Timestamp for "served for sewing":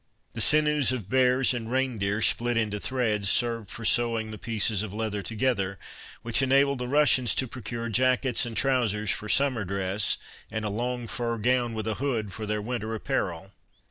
3.29-4.31